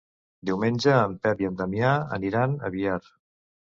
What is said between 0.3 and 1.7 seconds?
Diumenge en Pep i en